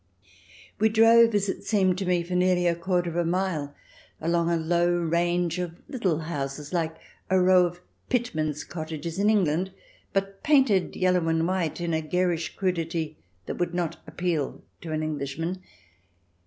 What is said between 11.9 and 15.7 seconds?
a garish crudity that would not appeal to Englishmen.